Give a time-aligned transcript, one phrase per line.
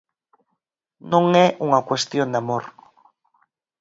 [1.11, 2.63] Non é unha cuestión de amor.